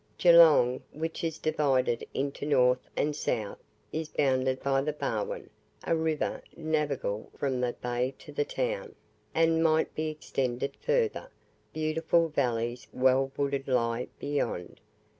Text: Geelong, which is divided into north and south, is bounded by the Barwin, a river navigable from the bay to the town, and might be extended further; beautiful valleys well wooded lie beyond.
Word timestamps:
Geelong, 0.17 0.81
which 0.93 1.23
is 1.23 1.37
divided 1.37 2.03
into 2.11 2.43
north 2.43 2.79
and 2.97 3.15
south, 3.15 3.59
is 3.93 4.09
bounded 4.09 4.59
by 4.63 4.81
the 4.81 4.93
Barwin, 4.93 5.51
a 5.83 5.95
river 5.95 6.41
navigable 6.57 7.29
from 7.37 7.61
the 7.61 7.73
bay 7.73 8.15
to 8.17 8.31
the 8.31 8.43
town, 8.43 8.95
and 9.35 9.61
might 9.61 9.93
be 9.93 10.07
extended 10.09 10.75
further; 10.83 11.29
beautiful 11.71 12.29
valleys 12.29 12.87
well 12.91 13.31
wooded 13.37 13.67
lie 13.67 14.07
beyond. 14.17 14.81